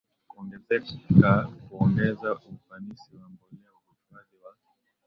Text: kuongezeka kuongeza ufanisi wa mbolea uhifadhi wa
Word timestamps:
kuongezeka 0.27 1.47
kuongeza 1.69 2.31
ufanisi 2.33 3.15
wa 3.17 3.29
mbolea 3.29 3.71
uhifadhi 3.85 4.35
wa 4.45 4.55